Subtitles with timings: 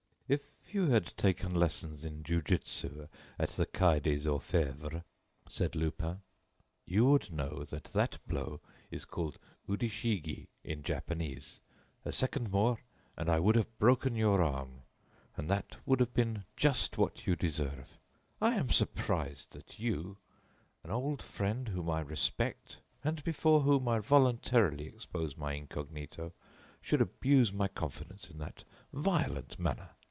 [0.63, 5.03] "If you had taken lessons in jiu jitsu at the quai des Orfèvres,"
[5.49, 6.21] said Lupin,
[6.85, 9.37] "you would know that that blow is called
[9.67, 11.59] udi shi ghi in Japanese.
[12.05, 12.79] A second more,
[13.17, 14.83] and I would have broken your arm
[15.35, 17.99] and that would have been just what you deserve.
[18.41, 20.19] I am surprised that you,
[20.85, 26.31] an old friend whom I respect and before whom I voluntarily expose my incognito,
[26.81, 28.63] should abuse my confidence in that
[28.93, 29.89] violent manner.